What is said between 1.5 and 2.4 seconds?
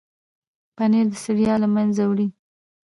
له منځه وړي.